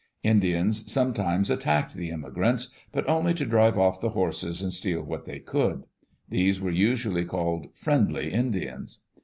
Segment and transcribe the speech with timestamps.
[0.23, 5.25] Indians sometimes attacked the immigrants, but only to drive off the horses and steal what
[5.25, 5.83] they could.
[6.27, 9.03] These were usually called "friendly" Indians!